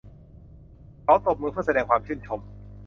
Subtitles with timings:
[1.03, 2.39] เขาตบมือเพื่อแสดงความชื่นชม